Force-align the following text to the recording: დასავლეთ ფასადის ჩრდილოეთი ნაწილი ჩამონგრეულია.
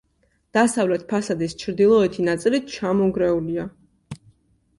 დასავლეთ 0.57 1.03
ფასადის 1.11 1.53
ჩრდილოეთი 1.63 2.25
ნაწილი 2.31 2.61
ჩამონგრეულია. 2.73 3.69